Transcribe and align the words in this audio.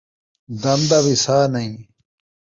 دم 0.61 0.81
دا 0.89 0.97
وسا 1.05 1.37
نئیں 1.53 1.75